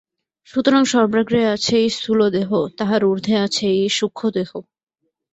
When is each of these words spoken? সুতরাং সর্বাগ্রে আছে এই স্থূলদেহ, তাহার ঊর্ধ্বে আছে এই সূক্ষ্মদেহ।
সুতরাং 0.47 0.83
সর্বাগ্রে 0.85 1.41
আছে 1.55 1.73
এই 1.77 1.89
স্থূলদেহ, 1.89 2.49
তাহার 2.77 3.01
ঊর্ধ্বে 3.05 3.35
আছে 3.37 3.65
এই 3.75 3.89
সূক্ষ্মদেহ। 3.89 4.49